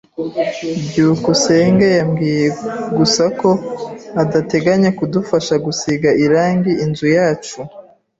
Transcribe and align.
byukusenge 0.87 1.87
yambwiye 1.99 2.47
gusa 2.97 3.23
ko 3.39 3.49
adateganya 4.21 4.89
kudufasha 4.97 5.53
gusiga 5.65 6.09
irangi 6.25 6.71
inzu 6.85 7.07
yacu. 7.17 7.57